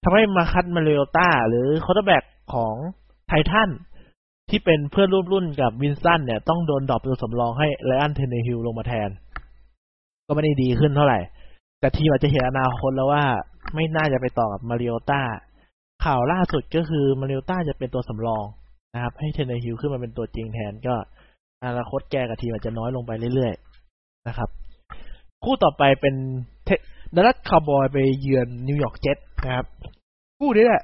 [0.03, 2.73] ทำให้ Marcus Mariota หรือ quarterback ของ
[3.27, 3.69] Titans
[4.49, 9.09] ที่เป็นเพื่อนร่วมรุ่นกับ Winston เนี่ย ต้องโดน drop ตัวสำรองให้ Ryan Tannehill ลงมาแทน
[10.27, 11.19] ก็ไม่ได้ดีขึ้นเท่าไหร่
[11.79, 13.23] แต่ทีมอาจจะเห็นอนาคตแล้วว่า
[13.73, 15.21] ไม่น่าจะไปต่อกับ Mariota
[16.05, 18.45] ข่าวล่าสุดก็คือ Mariota จะเป็นตัวสำรอง
[18.93, 20.95] นะครับ ให้ Tannehill ขึ้นมาเป็นตัวจริงแทนก็
[21.63, 24.49] อนาคตแกกับทีมอาจจะน้อยลงไปเรื่อยๆนะครับ
[25.43, 26.15] คู่ต่อไปเป็น
[27.15, 29.65] Dallas Cowboys ไปเยือน New York Jetsนะครับ
[30.39, 30.83] คู่นี้แหละ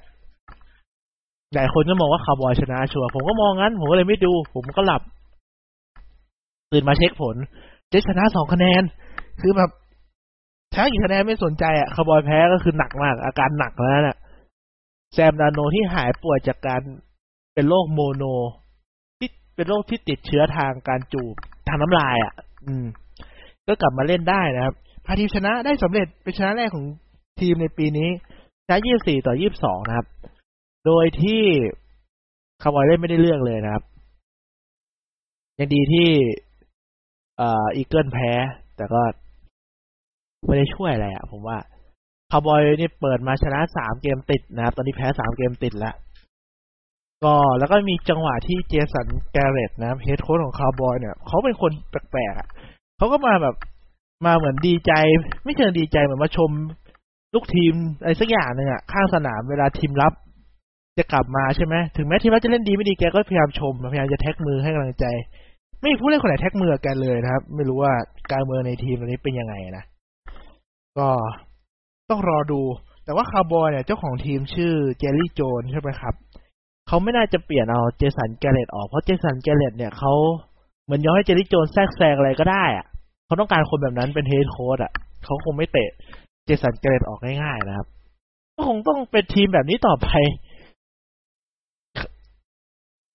[1.55, 5.01] หลายคนก็มองว่าคาร์บอยชนะชัวร์ผมก็มองงั้น ผมก็เลยไม่ดู ผมก็หลับ
[6.71, 7.35] ตื่นมาเช็คผล
[7.89, 8.83] เจ็ตชนะสองคะแนน
[9.41, 9.69] คือแบบ
[10.71, 14.17] แพ้กี่คะแนนไม่สนใจอะคาร์บอยแพ้ก็คือหนักมาก อาการหนักแล้วน่ะ
[15.15, 16.81] Sam Darnold ที่หายป่วยจากการ
[17.53, 18.23] เป็นโรค mono
[19.19, 21.35] ที่เป็นโรคที่ติดเชื้อทางการจูบ
[21.67, 22.33] ทางน้ำลายอะ
[22.65, 22.85] อืม
[23.67, 26.85] ก็กลับมาเล่นได้นะครับพาทีมชนะได้สำเร็จเป็นชนะแรกของ
[27.39, 28.09] ทีมในปีนี้
[28.63, 30.07] ชนะ24 ต่อ 22 นะครับ
[30.85, 31.41] โดยที่
[32.61, 33.83] คาร์บอยเล่นไม่ได้เรื่องเลยนะครับ
[35.59, 36.09] ยังดีที่
[37.39, 38.31] อ่ Eagle แพ้
[38.75, 39.01] แต่ก็
[40.45, 41.57] ไม่ได้ช่วยอะไรอะผมว่า
[42.31, 45.95] คาร์บอยนี่เปิดมาชนะสามเกมติดนะครับ ตอนนี้แพ้สามเกมติดแล้ว
[47.23, 53.55] ก็แล้วก็มีจังหวะที่ Jason Garrett นะ head coach ของคาร์บอยเนี่ยเขาเป็นคนแปลกๆเขาก็มาแบบ
[54.25, 54.91] มาเหมือนดีใจ
[55.43, 56.51] ไม่เชิงดีใจเหมือนมาชม
[57.33, 60.13] ลูกทีมอะไรสักอย่างหนึ่งอะข้างสนามเวลาทีมรับ
[60.97, 65.05] จะกลับมาใช่ไหมถึงแม้ทีมรับจะเล่นดีไม่ดีแกก็พยายามชมพยายามจะแท็กมือให้กำลังใจ
[65.79, 67.93] ไม่มีผู้เล่นคนไหนแท็กมือแกเลยนะครับ ไม่รู้ว่า
[68.31, 69.83] การเมืองในทีมตอนนี้เป็นยังไงนะ
[70.99, 71.07] ก็
[72.09, 72.61] ต้องรอดู
[73.05, 76.13] แต่ว่าคาร์บอยเนี่ยเจ้าของทีมชื่อ Jerry Jones ใช่ไหมครับ
[76.87, 80.13] เขาไม่น่าจะเปลี่ยนเอา Jason Garrett ออก เพราะ Jason Garrett เนี่ยเขา
[80.85, 82.85] เหมือนยอมให้ Jerry Jones แทรกแซงอะไรก็ได้อะ
[83.25, 84.91] เขาต้องการคนแบบนั้นเป็น head coach อะ
[85.25, 85.89] เขาคงไม่เตะ
[86.45, 87.87] Jason Garrett ออกง่ายๆนะครับ
[88.55, 90.07] ก็คงต้องเป็นทีมแบบนี้ต่อไป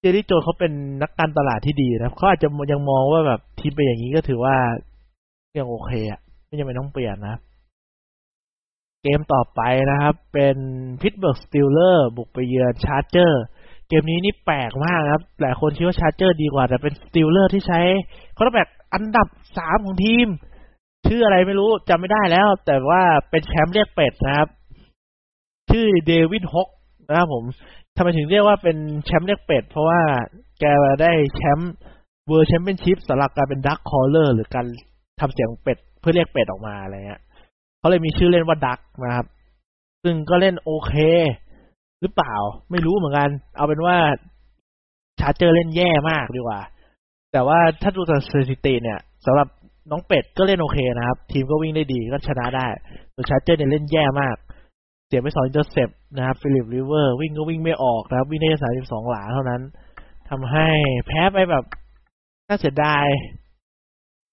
[0.01, 4.57] Jerry Jones เขาเป็นนักการตลาดที่ดีนะครับ เขาอาจจะยังมองว่าแบบทีมเป็นอย่างนี้ก็ถือว่า
[5.59, 7.37] ยังโอเคอะ ไม่จำเป็นต้องเปลี่ยนนะ
[9.03, 9.61] เกมต่อไป
[9.91, 10.57] นะครับ เป็น
[11.01, 13.43] Pittsburgh Steeler บุกไปเยือน Charger
[13.89, 17.81] เกมนี้นี่แปลกมากครับ หลายคนคิดว่า Charger ดีกว่า แต่เป็น Steeler ที่ใช้
[18.35, 20.27] quarterback อันดับสามของทีม
[21.07, 24.49] ชื่ออะไรไม่รู้จำไม่ได้แล้ว แต่ว่าเป็นแชมป์เรียกเป็ดนะครับ
[25.71, 26.69] ชื่อเดวิดฮอก
[27.09, 27.45] นะครับผม
[27.97, 30.01] ทำไมถึงเรียกว่าเป็นแชมป์เรียกเป็ด เพราะว่า
[30.61, 30.65] แก
[31.03, 31.73] ได้แชมป์
[32.29, 34.67] world championship สำหรับการเป็น duck caller หรือการ
[35.21, 37.21] ทำเสียงเป็ดเพื่อเรียกเป็ดออกมาอะไรเงี้ย
[37.81, 39.27] เขาเลยมีชื่อเล่นว่า Duck นะครับ
[40.03, 40.95] ซึ่งก็เล่นโอเค
[42.01, 42.35] หรือเปล่า
[42.71, 43.97] ไม่รู้เหมือนกัน เอาเป็นว่า
[45.21, 46.61] Charger เล่นแย่มากดีกว่า
[47.33, 49.49] แต่ว่าถ้าดูจากสถิติเนี่ยสำหรับ
[49.91, 52.67] น้องเป็ดก็เล่นโอเคนะครับ ทีมก็วิ่งได้ดีก็ชนะได้
[53.13, 54.37] แต่ Charger เนี่ยเล่นแย่มาก
[55.07, 59.61] เสียไปสอง intercept นะครับ Philip Rivers วิ่งก็วิ่งไม่ออกนะครับ วิ่งได้สามสิบสองหลาเท่านั้น
[60.29, 60.69] ทำให้
[61.07, 61.65] แพ้ไปแบบ
[62.49, 63.07] น่าเสียดาย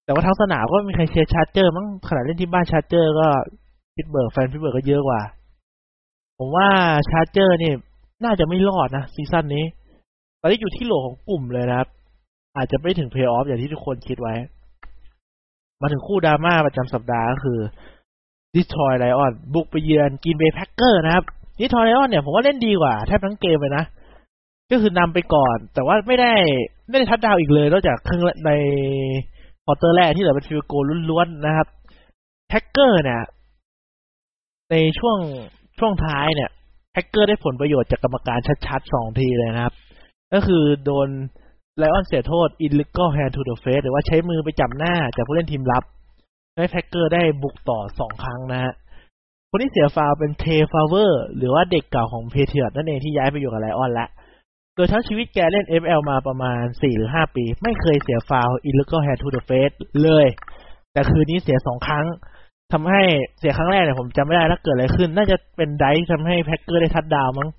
[0.08, 3.28] แต่ว่าทั้งสนามก็มีใครเชียร์ Charger มั้งขนาดเล่นที่บ้าน Charger ก็
[3.96, 5.22] Pittsburgh แฟน Pittsburgh ก็เยอะกว่า
[6.38, 6.68] ผมว่า
[7.10, 7.72] Charger นี่
[8.24, 9.66] น่าจะไม่รอดนะ season นี้
[10.42, 11.88] ตอนนี้อยู่ที่โหล่ของกลุ่มเลยนะครับ
[12.56, 14.34] อาจจะไม่ถึงเพลย์ออฟอย่างที่ทุกคนคิดไว้
[15.82, 17.60] มาถึงคู่ดราม่าประจำสัปดาห์ก็คือ
[18.54, 21.24] Detroit Lion บุกไปเยือน Green Bay Packer นะครับ
[21.60, 23.86] Detroit Lion เนี่ยผมว่าเล่นดีกว่าแทบทั้งเกมเลยนะ
[24.72, 26.34] ก็คือนำไปก่อน แต่ว่าไม่ได้
[26.90, 28.52] ไม่ได้ทัดดาวอีกเลยนอกจากครึ่งใน
[29.70, 30.74] quarter แรกที่เหลือเป็น field goal
[31.10, 31.68] ล้วนๆนะครับ
[32.50, 33.22] Packer เนี่ย
[34.72, 35.18] ในช่วง
[35.80, 36.50] ช่วงท้ายเนี่ย
[36.92, 39.74] Packer ได้ผลประโยชน์จากกรรมการชัดๆสองทีเลยนะครับ
[40.34, 41.08] ก็คือโดน
[41.78, 45.84] Lion เสียโทษ illegal hand to the face หรือว่าใช้มือไปจับหน้าจากผู้เล่นทีมรับ
[46.56, 48.74] ให้ Packer ได้บุกต่อสองครั้งนะฮะ
[49.50, 54.10] คนที่เสียฟาวเป็น Trey Flowers หรือว่าเด็กเก่าของ Patriot นั่นเองที่ย้ายไปอยู่กับ Lion แล้ว
[54.78, 60.28] โดยทั้งชีวิตแกเล่น NFL มาประมาณสี่หรือห้าปี ไม่เคยเสียฟาว illegal hand to the face เลย
[60.94, 62.06] แต่คืนนี้เสียสองครั้ง
[62.74, 63.02] ทำให้
[63.40, 67.50] เสียครั้งแรกเนี่ยผมจำไม่ได้แล้วเกิดอะไรขึ้น น่าจะเป็น drive ทำให้ Packer ได้ touchdown มั้ง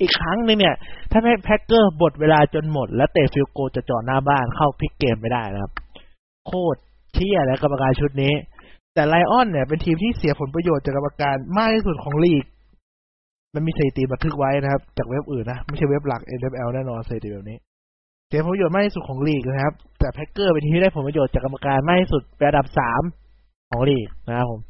[0.00, 0.74] อีกครั้งนึงเนี่ย
[1.12, 5.72] ทำให้ Packer บดเวลาจนหมด แล้วเตะ field goal จ่อหน้าบ้านเข้าพลิกเกมไปได้นะครับ
[6.46, 6.78] โคตร
[7.14, 8.34] เที่ยและกรรมการชุดนี้
[8.94, 12.44] แต่ไลออนเนี่ยเป็นทีมที่เสียผลประโยชน์จากกรรมการมากที่สุดของลีก
[13.58, 17.58] มันมีสถิติบันทึกไว้นะครับ จากเว็บอื่นนะ ไม่ใช่เว็บหลัก NFL แน่นอนสถิติแบบนี้
[18.28, 23.02] เสียผลประโยชน์มากที่สุดของลีกนะครับ แต่แพ็กเกอร์เป็นทีมที่ได้ผลประโยชน์จากกรรมการมากที่สุดเป็นอันดับสาม
[23.70, 24.60] ของลีกนะครับผม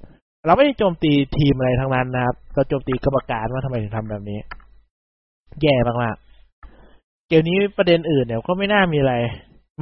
[0.46, 4.38] เราไม่ได้โจมตีทีมอะไรทั้งนั้นนะครับเราโจมตีกรรมการว่าทำไมถึงทำแบบนี้
[5.62, 9.14] แย่มากๆเกมนี้ประเด็นอื่นเนี่ยก็ไม่น่ามีอะไร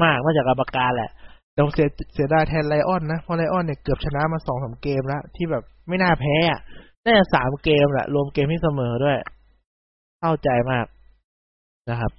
[0.03, 1.11] มากนอกจากกรรมการแหละ
[1.53, 6.37] แต่ผมเสียเสียดายแทนไลออนนะเพราะไลออนเนี่ยเกือบชนะมาสองสามเกมแล้วที่แบบไม่น่าแพ้
[7.07, 9.19] น่าจะสามเกมแหละรวมเกมที่เสมอด้วย
[10.21, 10.87] เข้าใจมาก
[11.91, 12.13] นะครับ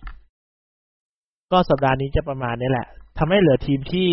[1.52, 4.12] ก็สัปดาห์นี้จะประมาณนี้แหละทำให้เหลือทีมที่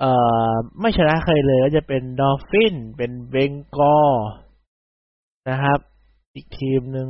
[0.00, 0.12] เอ่
[0.50, 3.98] อ ไม่ชนะใครเลยก็จะเป็นดอฟฟิน เป็นเบงกอ
[5.50, 5.78] นะครับ
[6.34, 7.08] อีกทีมหนึ่ง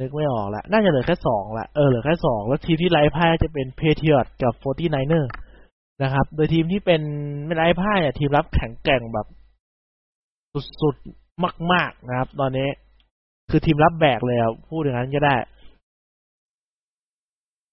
[0.00, 5.30] นึกไม่ออกละ น่าจะเหลือแค่สองละ เออ เหลือแค่สอง แล้วทีมที่ไร้พ่ายจะเป็น Patriot กับ Forty Niner
[6.02, 7.02] นะครับ โดยทีมที่เป็น
[7.44, 9.26] ไม่ไร้พ่ายเนี่ยทีมรับแข็งแกร่งแบบ
[10.82, 12.68] สุดๆ มาก ๆ นะครับ ตอนนี้
[13.50, 15.36] คือทีมรับแบกเลยอะพูดอย่างนั้นก็ได้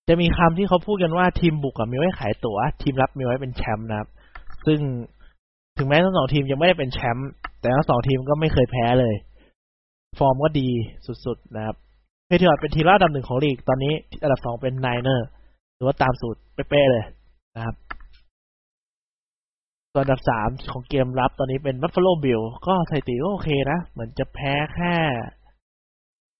[0.07, 4.09] จะมีคำที่เขาพูดกันว่าทีมบุกมีไว้ขายตั๋ว ทีมรับมีไว้เป็นแชมป์นะครับ
[4.65, 4.79] ซึ่ง
[5.77, 9.15] ถึงแม้ทั้งสองทีมยังไม่ได้เป็นแชมป์แต่ทั้งสองทีมก็ไม่เคยแพ้เลย
[10.19, 10.69] ฟอร์มก็ดี
[11.25, 11.75] สุดๆ นะครับ
[12.25, 15.27] Patriot เป็นทีมระดับหนึ่งของลีก ตอนนี้อันดับสองเป็น Niner
[15.75, 17.05] หรือว่าตามสูตรเป๊ะๆเลย
[17.55, 17.75] นะครับ
[19.95, 24.95] ส่วนอันดับสามของเกมรับตอนนี้เป็น Buffalo Bill ก็สถิติก็โอเคนะ เหมือนจะแพ้แค่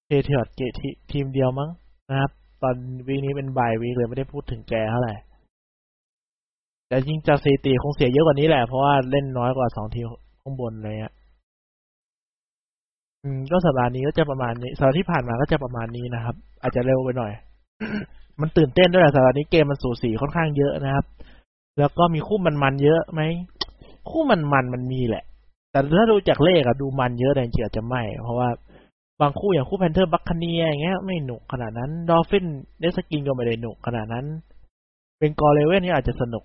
[0.05, 0.61] Patriot
[1.11, 1.69] ทีมเดียวมั้ง
[2.09, 2.75] นะครับ ตอน
[3.07, 5.13] วีนี้เป็นบายวีเลยไม่ได้พูดถึงแกเท่าไหร่
[6.87, 10.05] แต่จริงจากสถิติคงเสียเยอะกว่านี้แหละ เพราะว่าเล่นน้อยกว่าสองทีม
[10.41, 11.11] ข้างบนเลยอะ
[13.23, 17.31] อืมก็สัปดาห์นี้ก็จะประมาณนี้สัปดาห์ที่ผ่านมาก็จะประมาณนี้นะครับ อาจจะเร็วไปหน่อย
[18.41, 21.05] มันตื่นเต้นด้วยแหละสัปดาห์นี้เกมมันสูสีค่อนข้างเยอะนะครับ
[21.77, 23.21] แล้วก็มีคู่มันมันเยอะไหม
[24.09, 25.23] คู่มันมันมันมีแหละ
[25.71, 28.49] แต่ถ้าดูจากเลขอะดูมันเยอะแต่จริงอาจจะไม่ เพราะว่า
[29.21, 32.45] บางคู่อย่างคู่ Panther Buccaneer อย่างเงี้ยไม่หนุกขนาดนั้น Dolphin
[32.79, 34.25] Redskin ก็ไม่ได้หนุกขนาดนั้น
[35.19, 36.43] Bengal Raven นี่อาจจะสนุก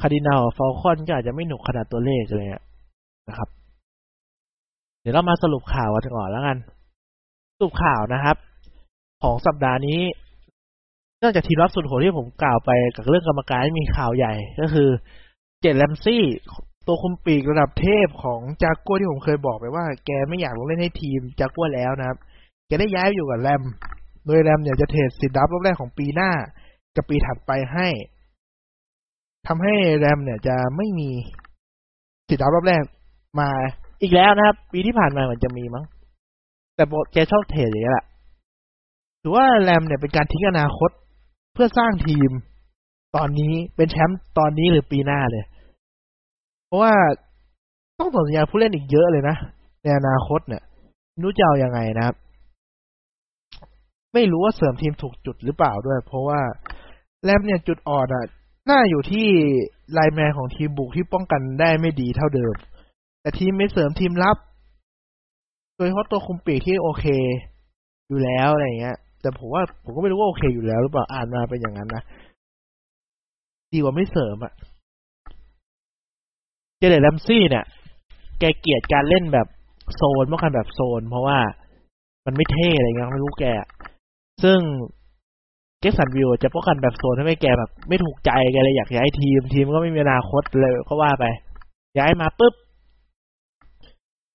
[0.00, 2.48] Cardinal Falcon ก็อาจจะไม่หนุกขนาดตัวเลขเลย
[3.28, 3.48] นะครับ
[5.00, 6.58] เดี๋ยวเรามาสรุปข่าวกันก่อนแล้วกัน
[7.56, 8.36] สรุปข่าวนะครับ
[9.22, 10.00] ของสัปดาห์นี้
[11.24, 14.88] นอกจากทีมรับสุดโหดที่ผมกล่าวไปกับเรื่องกรรมการมีข่าวใหญ่ ก็คือ
[15.60, 16.22] Jalen Ramsey
[16.86, 22.18] ตัวคุมปีกระดับเทพของจากกัวที่ผมเคยบอกไปว่า แกไม่อยากลงเล่นให้ทีมจากกัวแล้วนะครับ
[22.66, 23.62] แกได้ย้ายอยู่กับแรม
[24.26, 26.30] โดยแรมเนี่ยจะเทรดสิทธิ์รับรอบแรกของปีหน้า
[26.96, 27.88] กับปีถัดไปให้
[29.46, 31.10] ทำให้แรมเนี่ยจะไม่มี
[32.28, 32.82] สิทธิ์รับรอบแรก
[33.40, 33.48] มา
[34.02, 35.84] อีกแล้วนะครับ ปีที่ผ่านมาเหมือนจะมีมั้ง
[36.76, 38.04] แต่แกชอบเทรดอย่างนี้แหละ
[39.22, 40.90] ถือว่าแรมเนี่ยเป็นการทิ้งอนาคต
[41.54, 42.30] เพื่อสร้างทีม
[43.16, 45.44] ตอนนี้เป็นแชมป์ตอนนี้หรือปีหน้าเลย
[46.66, 46.94] เพราะว่า
[47.98, 49.36] ต้องต่อสัญญาผู้เล่นอีกเยอะเลยนะ
[49.82, 50.62] ในอนาคตเนี่ย
[51.20, 52.16] นู้จะเอาอยัางไงนะครับ
[54.14, 56.40] ไม่รู้ว่าเสริมทีมถูกจุดหรือเปล่าด้วย เพราะว่า
[57.24, 58.24] แรมเนี่ยจุดอ่อนอะ
[58.70, 59.26] น่าอยู่ที่
[59.92, 62.54] ไลแมนของทีมบุกที่ป้องกันได้ไม่ดีเท่าเดิม
[63.20, 64.36] แต่ทีมไม่เสริมทีมรับ
[65.76, 67.06] โดยเฉพาะตัวคุมปีกที่โอเค
[68.08, 72.02] อยู่แล้วอะไรเงี้ย แต่ผมว่าผมก็ไม่รู้ว่าโอเคอยู่แล้วหรือเปล่าอ่านมาเป็นอย่างนั้นนะ
[73.72, 74.52] ดีกว่าไม่เสริมอะ
[76.78, 77.64] เจเดแรมซี่เนี่ย
[78.38, 79.46] แกเกลียดการเล่นแบบ
[79.96, 81.38] โซนมากกันแบบโซน เพราะว่า
[82.26, 83.44] มันไม่เท่อะไรเงี้ยไม่รู้แก
[84.42, 84.58] ซึ่ง
[85.80, 91.24] เจสันวิวจะป้องกันแบบโซนให้ไม่แกแบบ ไม่ถูกใจแกเลยอยากย้ายทีม ทีมก็ไม่มีอนาคตเลยก็ว่าไป
[91.98, 92.54] ย้ายมาปุ๊บ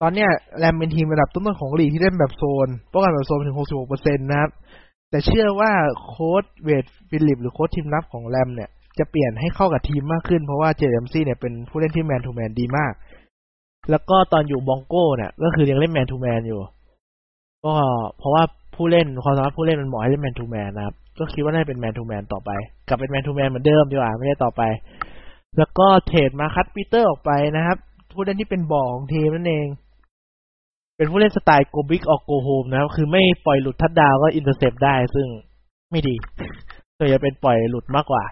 [0.02, 3.58] ตอนเนี้ยแรมเป็นทีมระดับต้นๆของลีกที่เล่นแบบโซนป้องกันแบบโซนถึง
[3.88, 4.50] 66%นะครับ
[5.10, 5.72] แต่เชื่อว่า
[6.06, 12.94] โค้ช Wade Phillips หรือโค้ชทีมรับของ Rams เนี่ยจะเปลี่ยนให้เข้ากับทีมมากขึ้นเพราะว่าเจเอมซี่เนี่ยเป็นผู้เล่นที่ man to man ดีมาก
[13.90, 16.62] แล้วก็ตอนอยู่ Broncos เนี่ยก็คือยังเล่น man to man อยู่
[17.66, 17.74] ก็
[18.18, 18.44] เพราะว่า
[18.76, 22.52] ผู้เล่นความสามารถผู้เล่นมันเหมาะให้เล่น man to man นะครับ ก็คิดว่าน่าจะเป็น man to man ต่อไป
[22.88, 24.62] กลับเป็น man to man เหมือนเดิมดีกว่าไม่ได้ต่อไป
[25.58, 27.78] แล้วก็ trade Marcus Peters ออกไปนะครับ
[28.12, 29.68] ผู้เล่นที่เป็นบอของทีมนั่นเอง
[31.00, 35.28] เป็นผู้เล่นสไตล์ go big or go home นะครับคือไม่ปล่อยหลุด touchdown ก็ intercept ได้ ซึ่ง
[35.92, 36.16] ไม่ดี
[36.98, 38.24] ส่วนจะเป็นปล่อยหลุดมากกว่า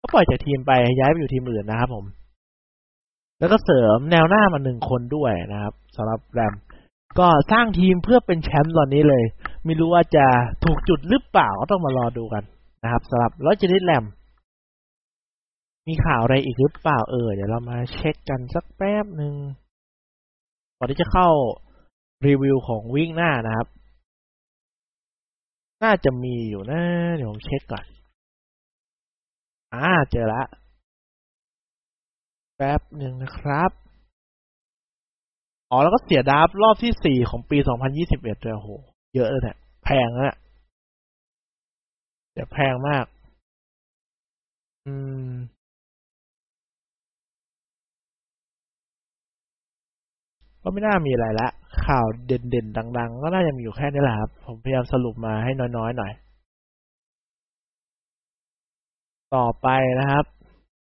[0.00, 2.04] ก็ปล่อยจากทีมไปย้ายไปอยู่ทีมอื่นนะครับผม
[3.38, 6.54] แล้วก็เสริมแนวหน้ามาหนึ่งคนด้วยนะครับสำหรับ Rams
[7.18, 9.24] ก็สร้างทีมเพื่อเป็นแชมป์ตอนนี้เลย
[9.64, 10.26] ไม่รู้ว่าจะ
[10.64, 12.44] ถูกจุดหรือเปล่าก็ต้องมารอดูกัน
[12.82, 14.04] นะครับสำหรับ Los Angeles Rams
[15.88, 19.34] มีข่าวอะไรอีกหรือเปล่าเออเดี๋ยวเรามาเช็คกันสักแป๊บหนึ่ง
[20.78, 21.28] ก่อนที่จะเข้า
[22.24, 23.68] รีวิวของวิ่งหน้านะครับ
[25.82, 26.82] น่าจะมีอยู่นะ
[27.16, 27.84] เดี๋ยวผมเช็คก่อน
[29.74, 30.42] อ่า เจอละ
[32.56, 33.70] แป๊บหนึ่งนะครับ
[35.70, 38.70] อ๋อ แล้วก็เสียดับรอบที่สี่ของปีสองพันยี่สิบเอ็ดเลยโห
[39.14, 40.36] เยอะเลยเนี่ย แพงนะ
[42.32, 43.04] เดี๋ยวแพงมาก
[44.86, 44.94] อื
[45.28, 45.32] ม
[50.68, 51.48] ก็ไม่น่ามีอะไรละ
[51.84, 56.12] ข่าวเด่นๆ ดัง ๆ ก็น่าจะมีอยู่แค่นี้แหละครับ ผมพยายามสรุปมาให้น้อยๆหน่อย
[59.36, 59.68] ต่อไป
[60.00, 60.24] นะครับ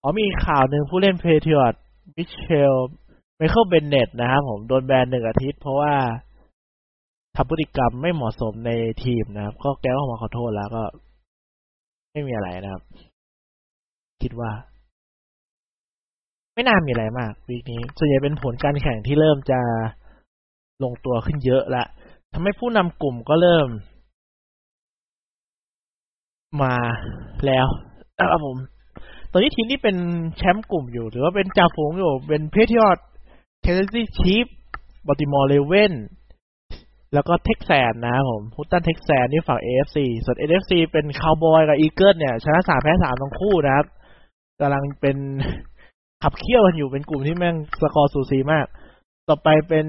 [0.02, 1.82] อ๋อมีข่าวหนึ่งผู้เล่น Patriots
[2.16, 2.38] มิเช
[2.72, 2.74] ล
[3.38, 5.94] Michael Bennett นะครับผมโดนแบนหนึ่งอาทิตย์ เพราะว่า
[7.36, 8.72] ทำพฤติกรรมไม่เหมาะสมใน
[9.04, 10.84] ทีมนะครับ ก็แกก็ออกมาขอโทษแล้วก็
[12.12, 12.84] ไม่มีอะไรนะครับ
[14.22, 14.52] คิดว่า
[16.58, 19.60] ไม่น่ามีอะไรมาก week นี้ ส่วนใหญ่เป็นผลการแข่งที่เริ่มจะ
[20.84, 21.84] ลงตัวขึ้นเยอะละ
[22.34, 23.68] ทำให้ผู้นำกลุ่มก็เริ่ม
[26.64, 26.76] มา
[27.46, 27.68] แล้ว
[28.20, 28.58] นะครับผม
[29.32, 29.98] ตอนนี้ทีมที่เป็น
[30.38, 33.00] แชมป์กลุ่มอยู่ หรือว่าเป็นจ่าฝูงอยู่ เป็น Patriots
[33.62, 34.46] เทนเนสซี Chiefs
[35.08, 35.94] Baltimore Ravens
[37.14, 43.86] แล้วก็ Texans นะครับผม Houston Texans นี่ฝั่ง AFC ส่วน NFC เป็นคาวบอยกับ Eagles เนี่ย ชนะสามแพ้สามทั้งคู่นะครับ
[44.60, 45.18] กำลังเป็น
[46.24, 48.66] ขับเคี่ยวกันอยู่เป็นกลุ่มที่แม่งสกอร์สูสีมาก
[49.28, 49.88] ต่อไปเป็น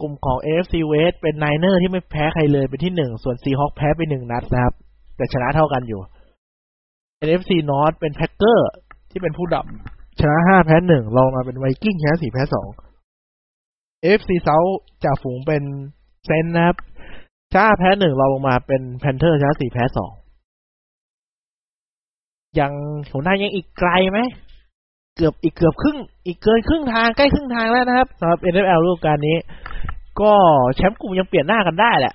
[0.00, 4.74] กลุ่มของ AFC West เป็น Niners ที่ไม่แพ้ใครเลยเป็นที่หนึ่ง ส่วน Seahawks แพ้ไปหนึ่งนัดนะครับ
[5.16, 6.00] แต่ชนะเท่ากันอยู่
[7.26, 8.70] NFC North เป็น Packers
[9.10, 9.66] ที่เป็นผู้นำ
[10.20, 12.68] ชนะห้าแพ้หนึ่งรองมาเป็น Vikings ชนะสี่แพ้สอง
[14.04, 14.72] AFC South
[15.04, 15.62] จ่าฝูงเป็น
[16.26, 16.76] Saints นะครับ
[17.52, 20.12] ชนะแพ้หนึ่งรองมาเป็น Panthers ชนะสี่แพ้สอง
[22.60, 22.72] ยัง
[23.12, 24.18] หัวหน้ายังอีกไกลไหม
[25.20, 29.36] เกือบอีกเกือบครึ่ง อีกเกินครึ่งทางใกล้ครึ่งทางแล้วนะครับสำหรับ NFL ฤดูกาลนี้
[30.20, 30.32] ก็
[30.76, 32.14] แชมป์กลุ่มยังเปลี่ยนหน้ากันได้แหละ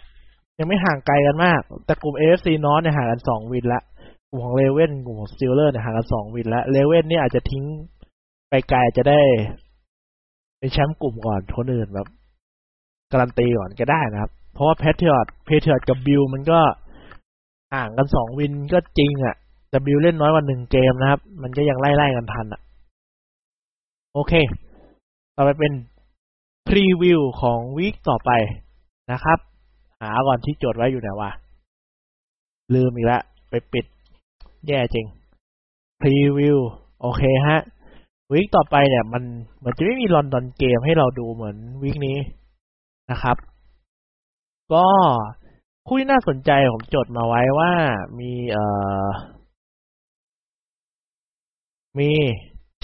[0.59, 3.81] ยังไม่ห่างไกลกันมาก แต่กลุ่ม AFC North เนี่ยห่างกันสอง win ละ
[4.29, 7.63] กลุ่มของ Ravens กลุ่มของ Steelers เนี่ยห่างกันสอง win ละ Ravens เนี่ยอาจจะทิ้ง
[8.49, 9.19] ไปไกลจะได้
[10.59, 12.07] เป็นแชมป์กลุ่มก่อนคนอื่นแบบ
[13.11, 16.59] การันตีก่อนก็ได้นะครับ เพราะว่า Patriots Patriots กับ Bills มันก็
[17.75, 19.35] ห่างกันสองวินก็จริงอะ่ะ
[19.69, 22.61] แต่บิลเล่นน้อยกว่าหนึ่งเกมนะครับ มันก็ยังไล่ๆกันทันอะ่ะ
[24.17, 24.34] โอเค
[25.36, 25.73] ต่อไปเป็น
[26.67, 28.32] พรีวิวของวีคต่อไป
[29.12, 29.39] นะครับ
[30.01, 31.32] หาก่อนที่จดไว้อยู่ไหนวะ
[32.73, 33.86] ลืมอีกแล้วไปปิด
[34.67, 35.06] แย่จริง
[36.01, 36.58] พรีวิว
[37.01, 37.60] โอเคฮะ
[38.32, 39.23] วีคต่อไปเนี่ย มัน
[39.60, 42.17] เหมันจะไม่มีลอนดอนเกมให้เราดูเหมือนวีคนี้
[43.12, 43.38] นะครับ
[44.73, 44.86] ก็
[45.88, 47.71] คู่ที่น่าสนใจผมจดมาไว้ว่า
[48.19, 48.65] มีเอ่
[49.06, 49.08] อ
[51.99, 52.12] มี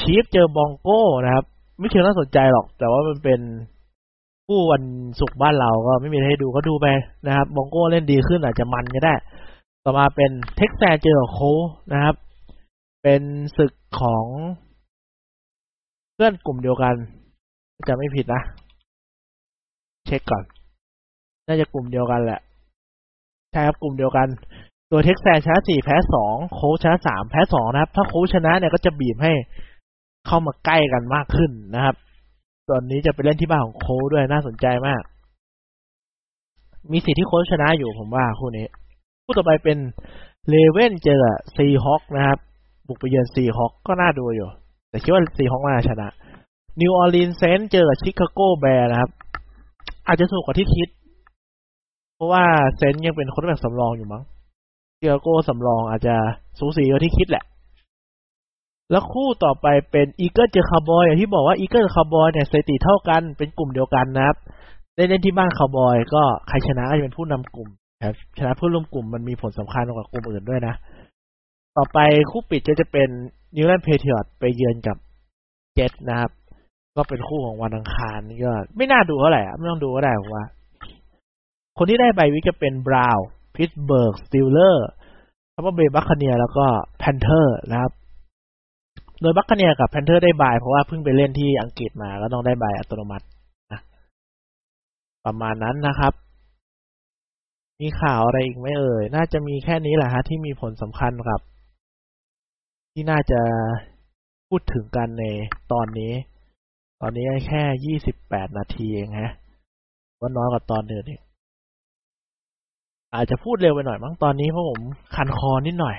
[0.01, 1.45] ชีฟเจอบองโก้นะครับ
[1.79, 3.39] ไม่เชิงน่าสนใจหรอก แต่ว่ามันเป็น
[4.47, 4.83] คู่วัน
[5.19, 6.87] ศุกร์บ้านเราก็ไม่มีให้ดูก็ดูไป
[7.27, 9.13] นะครับ บองโก้เล่นดีขึ้นอาจจะมันก็ได้
[9.83, 11.39] ต่อมาเป็นเท็กซัสเจอโค
[11.91, 12.15] นะครับ
[13.03, 13.21] เป็น
[13.57, 14.25] ศึกของ
[16.13, 16.95] เพื่อนกลุ่มเดียวกัน
[17.87, 18.41] จะไม่ผิดนะ
[20.07, 20.43] เช็คก่อน
[21.47, 22.39] น่าจะกลุ่มเดียวกันแหละ
[23.51, 24.27] ใช่ครับกลุ่มเดียวกัน
[24.91, 29.33] ตัว Texans ชนะสี่แพ้สอง Colts ชนะสามแพ้สองนะครับ ถ้า Colts ชนะเนี่ยก็จะบีบให้
[30.27, 31.95] เข้ามาใกล้กันมากขึ้นนะครับ
[32.69, 35.01] ตอนนี้จะไปเล่นที่บ้านของโค้ด้วยน่าสนใจมาก
[36.91, 38.65] มีสิทธิ์ที่ Colts ชนะอยู่ผมว่าคู่นี้
[39.23, 39.77] คู่ต่อไปเป็น
[40.49, 41.25] Ravens เจอ
[41.55, 42.39] Seahawks นะครับ
[42.87, 44.49] บุกไปเยือน Seahawks ก็น่าดูอยู่
[44.89, 46.07] แต่คิดว่า Seahawks น่าชนะ
[46.79, 49.09] New Orleans Saints เจอกับ Chicago Bears นะครับ
[50.07, 50.89] อาจจะถูกกว่าที่คิด
[52.15, 52.43] เพราะว่า
[52.77, 54.23] Saints ยังเป็น quarterback สำรองอยู่มั้ง
[54.97, 56.15] ชิคาโกสำรองอาจจะ
[56.59, 57.43] สูสีกว่าที่คิดแหละ
[58.91, 64.37] แล้วคู่ต่อไปเป็น Eagles เจอคาร์บอยอย่างที่บอกว่า Eagles Cowboys เนี่ยสถิติเท่ากันเป็นกลุ่มเดียวกันนะครับ
[64.95, 67.69] ได้เล่นที่บ้านคาร์บอยก็ใครชนะก็จะเป็นผู้นำกลุ่ม
[68.05, 70.73] ครับชนะผู้ร่วมกลุ่มมันมีผลสำคัญกว่ากลุ่มอื่นด้วยนะ
[71.77, 71.99] ต่อไป
[72.31, 73.09] คู่ปิดก็จะเป็น
[73.55, 74.97] New England Patriots ไปเยือนกับ
[75.75, 76.31] เจ็ตนะครับ
[76.95, 80.45] ก็เป็นคู่ของวันอังคารนี่ก็ไม่น่าดูเท่าไหร่ไม่ต้องดูก็ได้ผมว่า
[81.77, 84.87] คนที่ได้ bye week จะเป็น Browns Pittsburgh Steelers
[85.53, 86.65] แล้วก็ Bay Buccaneers แล้วก็
[86.97, 87.91] Panthers นะครับ
[89.21, 93.25] โดย Buccaneers กับ Panthers ได้ bye เพราะว่าเพิ่งไปเล่นที่อังกฤษมาก็ต้องได้ bye อัตโนมัติ
[93.71, 93.81] นะ
[95.25, 96.13] ประมาณนั้นนะครับ
[97.81, 101.39] มีข่าวอะไรอีกไหมเอ่ย น่าจะมีแค่นี้แหละฮะที่มีผลสำคัญกับ
[102.93, 103.41] ที่น่าจะ
[104.47, 105.23] พูดถึงกันใน
[105.71, 106.13] ตอนนี้
[107.01, 109.31] ตอนนี้แค่ยี่สิบแปดนาทีเองฮะ
[110.19, 111.21] ว่าน้อยกว่าตอนอื่นอีก
[113.13, 114.81] อาจจะพูดเร็วไปหน่อยมั้งตอนนี้เพราะผม
[115.15, 115.95] คันคอนิดหน่อย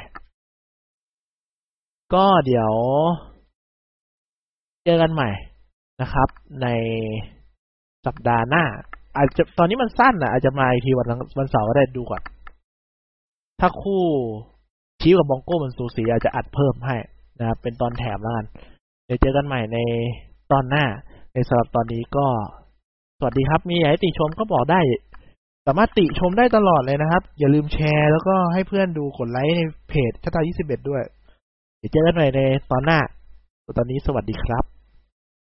[2.15, 2.73] ก็เดี๋ยว
[4.85, 5.31] เจอกันใหม่
[6.03, 6.29] นะครับ
[6.63, 6.67] ใน
[8.07, 8.65] สัปดาห์หน้า
[9.17, 11.07] อาจจะตอนนี้มันสั้นอะอาจจะมาอีกทีวัน
[11.39, 12.23] วันเสาร์ก็ได้ดูก่อน
[13.61, 14.03] ถ้าคู่
[15.01, 16.97] ชีวกับบองโก้มันสูสีอาจจะอัดเพิ่มให้
[17.39, 18.47] นะครับเป็นตอนแถมแล้วกัน
[19.07, 19.79] เดี๋ยวเจอกันใหม่ใน
[20.53, 20.85] ตอนหน้า
[21.33, 22.27] ในสำหรับตอนนี้ก็
[23.19, 24.81] สวัสดีครับ มีอะไรติชมก็บอกได้
[25.67, 31.03] สามารถติชมได้ตลอดเลยนะครับ อย่าลืมแชร์แล้วก็ให้เพื่อนดูกดไลค์ในเพจชาตา21 ด้วย
[31.83, 32.41] เดี๋ยวเจอกันใหม่ใน
[32.71, 32.99] ตอนหน้า
[33.77, 34.72] ตอนนี้สวัสดีครับ